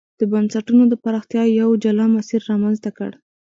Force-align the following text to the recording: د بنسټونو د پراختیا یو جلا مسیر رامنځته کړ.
د 0.19 0.21
بنسټونو 0.31 0.83
د 0.89 0.93
پراختیا 1.03 1.43
یو 1.59 1.69
جلا 1.83 2.05
مسیر 2.15 2.41
رامنځته 2.51 2.89
کړ. 2.97 3.11